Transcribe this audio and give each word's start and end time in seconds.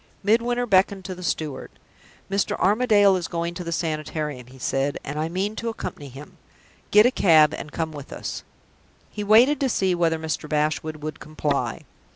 Midwinter 0.23 0.65
beckoned 0.65 1.05
to 1.05 1.13
the 1.13 1.21
steward. 1.21 1.69
"Mr. 2.27 2.57
Armadale 2.57 3.15
is 3.17 3.27
going 3.27 3.53
to 3.53 3.63
the 3.63 3.71
Sanitarium," 3.71 4.47
he 4.47 4.57
said, 4.57 4.97
"and 5.03 5.19
I 5.19 5.29
mean 5.29 5.55
to 5.57 5.69
accompany 5.69 6.09
him. 6.09 6.39
Get 6.89 7.05
a 7.05 7.11
cab 7.11 7.53
and 7.53 7.71
come 7.71 7.91
with 7.91 8.11
us." 8.11 8.43
He 9.11 9.23
waited, 9.23 9.59
to 9.59 9.69
see 9.69 9.93
whether 9.93 10.17
Mr. 10.17 10.49
Bashwood 10.49 11.03
would 11.03 11.19
comply. 11.19 11.83